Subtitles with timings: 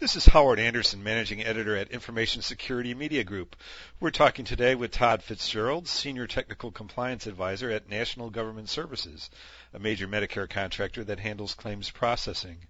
[0.00, 3.54] This is Howard Anderson, Managing Editor at Information Security Media Group.
[4.00, 9.28] We're talking today with Todd Fitzgerald, Senior Technical Compliance Advisor at National Government Services,
[9.74, 12.60] a major Medicare contractor that handles claims processing.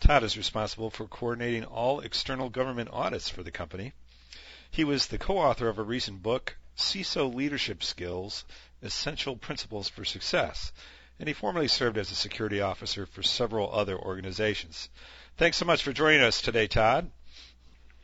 [0.00, 3.92] Todd is responsible for coordinating all external government audits for the company.
[4.68, 8.44] He was the co-author of a recent book, CISO Leadership Skills,
[8.82, 10.72] Essential Principles for Success,
[11.20, 14.88] and he formerly served as a security officer for several other organizations.
[15.38, 17.10] Thanks so much for joining us today, Todd.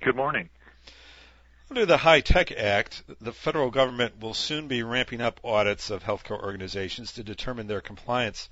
[0.02, 0.48] Good morning.
[1.70, 6.42] Under the HITECH Act, the federal government will soon be ramping up audits of healthcare
[6.42, 8.48] organizations to determine their compliance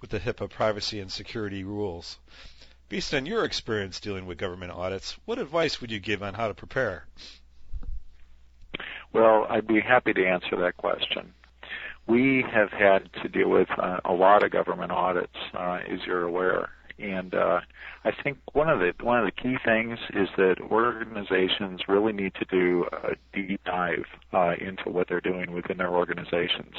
[0.00, 2.18] with the HIPAA privacy and security rules.
[2.88, 6.46] Based on your experience dealing with government audits, what advice would you give on how
[6.46, 7.06] to prepare?
[9.12, 11.34] Well, I'd be happy to answer that question.
[12.06, 16.22] We have had to deal with uh, a lot of government audits, uh, as you're
[16.22, 16.70] aware,
[17.00, 17.60] and uh,
[18.04, 22.32] I think one of the one of the key things is that organizations really need
[22.34, 26.74] to do a deep dive uh, into what they're doing within their organizations.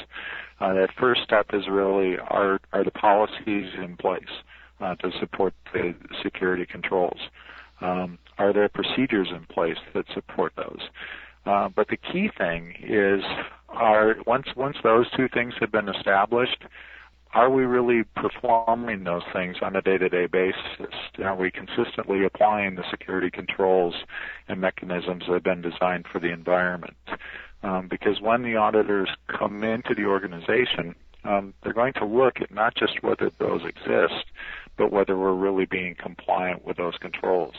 [0.60, 4.22] Uh, that first step is really are are the policies in place
[4.80, 7.18] uh, to support the security controls?
[7.80, 10.80] Um, are there procedures in place that support those?
[11.44, 13.22] Uh, but the key thing is,
[13.68, 16.64] are once once those two things have been established,
[17.34, 20.94] are we really performing those things on a day-to-day basis?
[21.24, 23.94] Are we consistently applying the security controls
[24.48, 26.96] and mechanisms that have been designed for the environment?
[27.62, 32.52] Um, because when the auditors come into the organization, um, they're going to look at
[32.52, 34.26] not just whether those exist,
[34.76, 37.54] but whether we're really being compliant with those controls.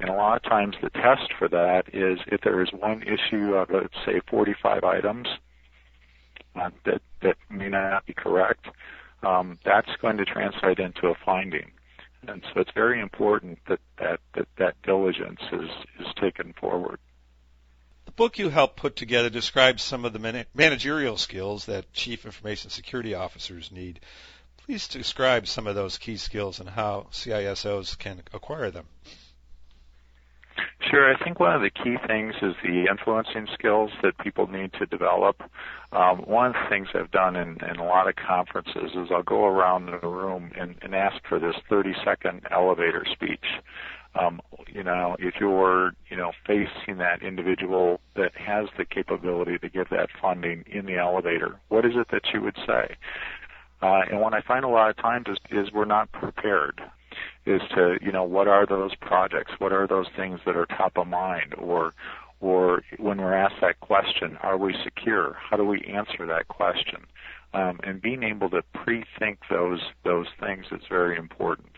[0.00, 3.54] And a lot of times the test for that is if there is one issue
[3.54, 5.28] of, let's say, 45 items
[6.56, 8.66] uh, that, that may not be correct,
[9.22, 11.72] um, that's going to translate into a finding.
[12.26, 16.98] And so it's very important that that, that, that diligence is, is taken forward.
[18.06, 22.70] The book you helped put together describes some of the managerial skills that chief information
[22.70, 24.00] security officers need.
[24.58, 28.86] Please describe some of those key skills and how CISOs can acquire them.
[30.90, 31.12] Sure.
[31.12, 34.86] I think one of the key things is the influencing skills that people need to
[34.86, 35.42] develop.
[35.92, 39.22] Um, one of the things I've done in, in a lot of conferences is I'll
[39.22, 43.44] go around the room and, and ask for this 30 second elevator speech.
[44.20, 49.68] Um, you know, if you're, you know, facing that individual that has the capability to
[49.68, 52.96] give that funding in the elevator, what is it that you would say?
[53.82, 56.80] Uh, and what I find a lot of times is, is we're not prepared
[57.46, 59.52] is to you know what are those projects?
[59.58, 61.54] What are those things that are top of mind?
[61.58, 61.92] Or
[62.40, 65.36] or when we're asked that question are we secure?
[65.38, 67.06] How do we answer that question?
[67.52, 71.70] Um, and being able to pre-think those those things is very important.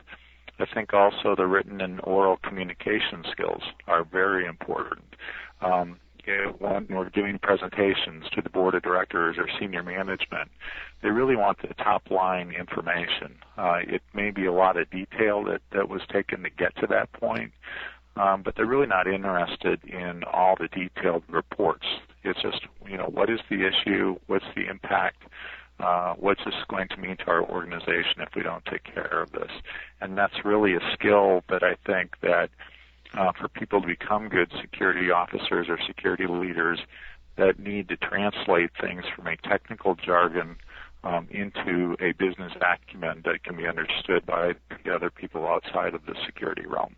[0.58, 5.04] I think also the written and oral communication skills are very important.
[5.60, 5.98] Um,
[6.58, 10.50] when we're giving presentations to the board of directors or senior management,
[11.02, 13.36] they really want the top line information.
[13.56, 16.86] Uh, it may be a lot of detail that, that was taken to get to
[16.86, 17.52] that point,
[18.16, 21.86] um, but they're really not interested in all the detailed reports.
[22.24, 24.16] It's just, you know, what is the issue?
[24.26, 25.22] What's the impact?
[25.78, 29.30] Uh, what's this going to mean to our organization if we don't take care of
[29.32, 29.50] this?
[30.00, 32.48] And that's really a skill that I think that
[33.14, 36.80] uh, for people to become good security officers or security leaders
[37.36, 40.56] that need to translate things from a technical jargon
[41.04, 46.04] um, into a business acumen that can be understood by the other people outside of
[46.06, 46.96] the security realm.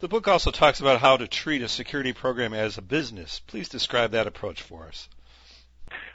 [0.00, 3.40] The book also talks about how to treat a security program as a business.
[3.46, 5.08] Please describe that approach for us.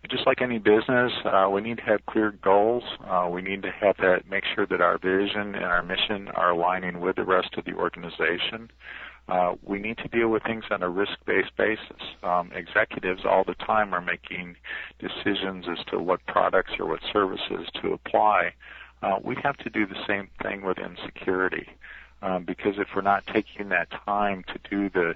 [0.09, 2.84] Just like any business, uh, we need to have clear goals.
[3.06, 6.51] Uh, we need to have that, make sure that our vision and our mission are
[6.51, 8.72] aligning with the rest of the organization.
[9.28, 12.01] Uh, we need to deal with things on a risk-based basis.
[12.23, 14.56] Um, executives all the time are making
[14.97, 18.53] decisions as to what products or what services to apply.
[19.03, 21.68] Uh, we have to do the same thing within security,
[22.21, 25.15] um, because if we're not taking that time to do the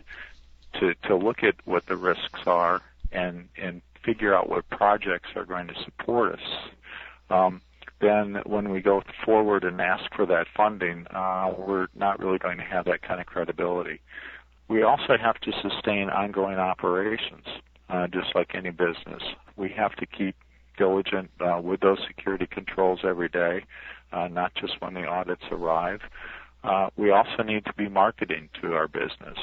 [0.79, 5.45] to to look at what the risks are and and figure out what projects are
[5.45, 6.39] going to support us,
[7.29, 7.61] um,
[8.01, 12.57] then when we go forward and ask for that funding, uh, we're not really going
[12.57, 14.01] to have that kind of credibility.
[14.67, 17.45] We also have to sustain ongoing operations,
[17.89, 19.23] uh, just like any business.
[19.55, 20.35] We have to keep
[20.77, 23.63] diligent uh, with those security controls every day,
[24.11, 26.01] uh, not just when the audits arrive.
[26.63, 29.37] Uh, we also need to be marketing to our business.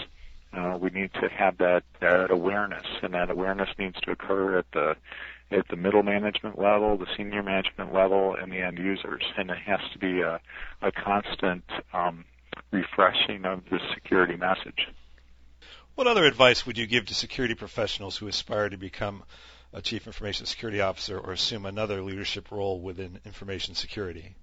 [0.52, 4.67] Uh, we need to have that, that awareness, and that awareness needs to occur at
[4.73, 4.97] the
[5.52, 9.23] at the middle management level, the senior management level, and the end users.
[9.37, 10.41] And it has to be a,
[10.81, 12.25] a constant um,
[12.70, 14.87] refreshing of the security message.
[15.97, 19.25] What other advice would you give to security professionals who aspire to become
[19.73, 24.35] a chief information security officer or assume another leadership role within information security?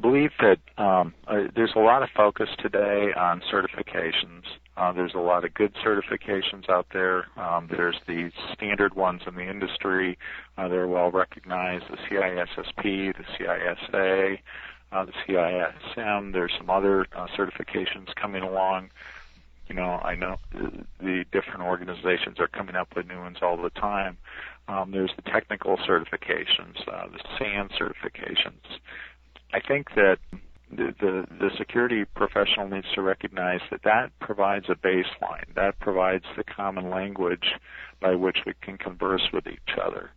[0.00, 4.42] Believe that um, uh, there's a lot of focus today on certifications.
[4.76, 7.26] Uh, there's a lot of good certifications out there.
[7.38, 10.18] Um, there's the standard ones in the industry.
[10.58, 11.84] Uh, they're well recognized.
[11.90, 14.38] The CISSP, the CISA,
[14.92, 16.32] uh, the CISM.
[16.32, 18.90] There's some other uh, certifications coming along.
[19.68, 20.36] You know, I know
[21.00, 24.18] the different organizations are coming up with new ones all the time.
[24.68, 28.78] Um, there's the technical certifications, uh, the SANS certifications.
[29.56, 30.18] I think that
[30.70, 35.46] the, the, the security professional needs to recognize that that provides a baseline.
[35.54, 37.54] That provides the common language
[38.02, 40.10] by which we can converse with each other.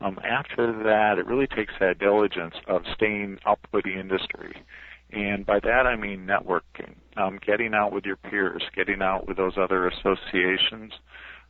[0.00, 4.62] Um, after that, it really takes that diligence of staying up with the industry.
[5.10, 9.36] And by that I mean networking, um, getting out with your peers, getting out with
[9.36, 10.92] those other associations,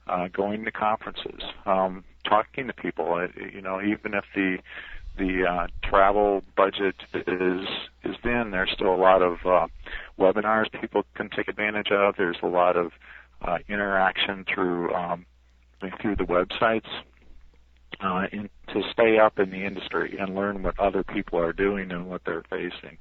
[0.07, 3.27] uh, going to conferences, um, talking to people.
[3.53, 4.59] You know, even if the
[5.17, 7.67] the uh, travel budget is
[8.05, 9.67] is thin, there's still a lot of uh,
[10.19, 12.15] webinars people can take advantage of.
[12.17, 12.93] There's a lot of
[13.43, 15.27] uh, interaction through um,
[16.01, 16.89] through the websites
[18.01, 21.91] uh, in, to stay up in the industry and learn what other people are doing
[21.91, 22.99] and what they're facing.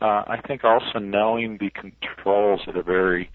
[0.00, 3.30] Uh, I think also knowing the controls at a very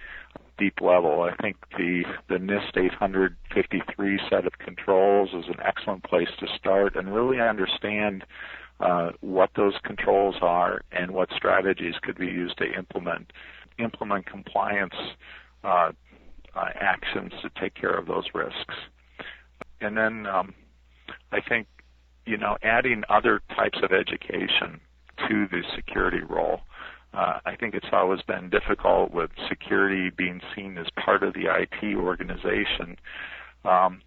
[0.61, 1.23] deep level.
[1.23, 6.95] I think the the NIST 853 set of controls is an excellent place to start
[6.95, 8.23] and really understand
[8.79, 13.33] uh, what those controls are and what strategies could be used to implement
[13.79, 14.93] implement compliance
[15.63, 15.91] uh,
[16.55, 18.75] uh, actions to take care of those risks.
[19.79, 20.53] And then um,
[21.31, 21.65] I think
[22.27, 24.79] you know adding other types of education
[25.27, 26.61] to the security role.
[27.13, 31.45] Uh, I think it's always been difficult with security being seen as part of the
[31.47, 32.97] IT organization,
[33.65, 34.01] um,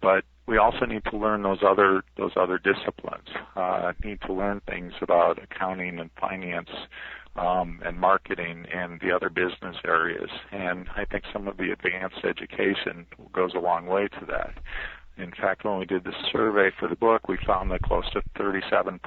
[0.00, 3.28] but we also need to learn those other those other disciplines.
[3.54, 6.70] Uh, need to learn things about accounting and finance
[7.36, 10.30] um, and marketing and the other business areas.
[10.50, 14.54] And I think some of the advanced education goes a long way to that.
[15.16, 18.22] In fact, when we did the survey for the book, we found that close to
[18.38, 19.00] 37%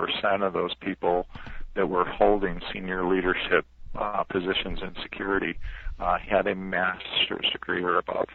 [0.45, 1.25] of those people
[1.75, 3.65] that were holding senior leadership
[3.95, 5.57] uh, positions in security
[5.99, 8.27] uh, had a master's degree or above.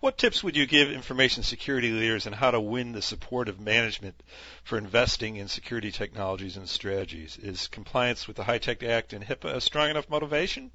[0.00, 3.58] What tips would you give information security leaders on how to win the support of
[3.58, 4.14] management
[4.62, 7.38] for investing in security technologies and strategies?
[7.38, 10.70] Is compliance with the HITECH Act and HIPAA a strong enough motivation?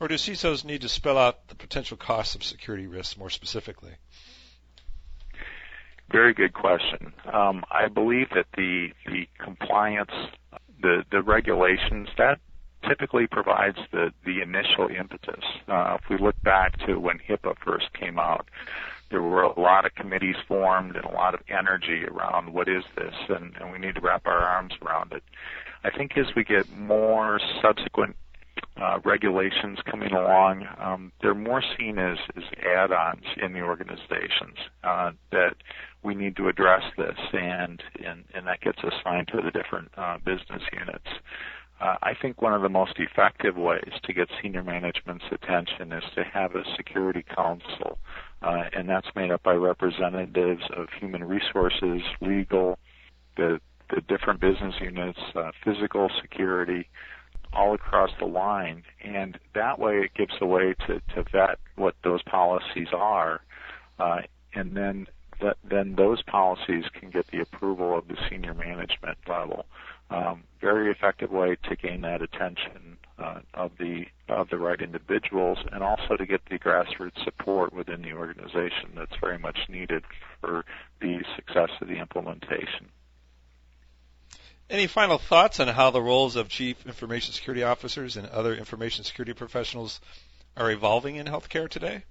[0.00, 3.94] Or do CISOs need to spell out the potential costs of security risks more specifically?
[6.10, 7.12] Very good question.
[7.32, 10.10] Um, I believe that the the compliance,
[10.80, 12.38] the the regulations that
[12.86, 15.44] typically provides the the initial impetus.
[15.68, 18.48] Uh, if we look back to when HIPAA first came out,
[19.10, 22.84] there were a lot of committees formed and a lot of energy around what is
[22.96, 25.22] this, and, and we need to wrap our arms around it.
[25.84, 28.16] I think as we get more subsequent
[28.80, 35.10] uh, regulations coming along, um, they're more seen as, as add-ons in the organizations uh,
[35.32, 35.56] that
[36.02, 40.18] we need to address this, and and, and that gets assigned to the different uh,
[40.18, 41.08] business units.
[41.80, 46.02] Uh, I think one of the most effective ways to get senior management's attention is
[46.16, 47.98] to have a security council,
[48.42, 52.78] uh, and that's made up by representatives of human resources, legal,
[53.36, 55.18] the the different business units,
[55.64, 56.86] physical security,
[57.52, 61.94] all across the line, and that way it gives a way to, to vet what
[62.04, 63.40] those policies are,
[63.98, 64.20] uh,
[64.54, 65.06] and then
[65.40, 69.66] that, then those policies can get the approval of the senior management level.
[70.10, 75.58] Um, very effective way to gain that attention uh, of the of the right individuals,
[75.72, 80.04] and also to get the grassroots support within the organization that's very much needed
[80.40, 80.64] for
[81.00, 82.88] the success of the implementation.
[84.70, 89.02] Any final thoughts on how the roles of chief information security officers and other information
[89.02, 89.98] security professionals
[90.58, 92.04] are evolving in healthcare today?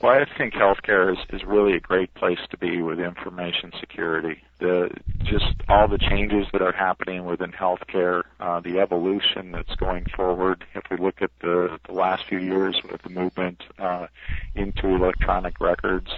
[0.00, 4.42] Well, I think healthcare is, is really a great place to be with information security.
[4.58, 4.90] The
[5.22, 10.64] just all the changes that are happening within healthcare, uh, the evolution that's going forward.
[10.74, 14.08] If we look at the, the last few years with the movement uh,
[14.54, 16.10] into electronic records,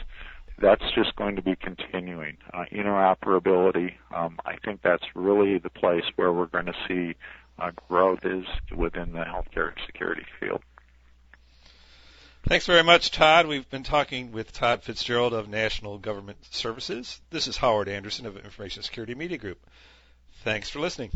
[0.58, 2.38] that's just going to be continuing.
[2.52, 7.14] Uh, interoperability, um, I think that's really the place where we're going to see
[7.58, 8.44] uh, growth is
[8.74, 10.62] within the healthcare security field.
[12.48, 13.48] Thanks very much, Todd.
[13.48, 17.20] We've been talking with Todd Fitzgerald of National Government Services.
[17.30, 19.58] This is Howard Anderson of Information Security Media Group.
[20.44, 21.10] Thanks for listening.